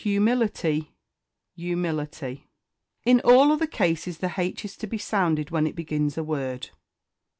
Humility, 0.03 0.95
'Umility. 1.55 2.47
_In 3.05 3.21
all 3.23 3.51
other 3.51 3.67
cases 3.67 4.17
the 4.17 4.33
H 4.35 4.65
is 4.65 4.75
to 4.77 4.87
be 4.87 4.97
sounded 4.97 5.51
when 5.51 5.67
it 5.67 5.75
begins 5.75 6.17
a 6.17 6.23
word. 6.23 6.71